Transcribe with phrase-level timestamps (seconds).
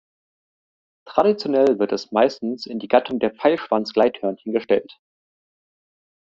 [1.05, 4.99] Traditionell wird es meistens in die Gattung der Pfeilschwanz-Gleithörnchen gestellt.